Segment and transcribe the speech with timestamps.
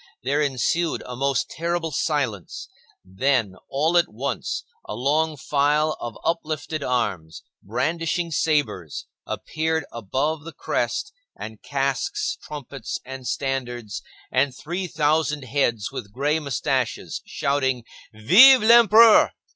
[0.23, 2.67] There ensued a most terrible silence;
[3.05, 10.53] then, all at once, a long file of uplifted arms, brandishing sabres, appeared above the
[10.53, 14.01] crest, and casques, trumpets, and standards,
[14.31, 19.29] and three thousand heads with gray moustaches, shouting, "Vive l'Empereur!"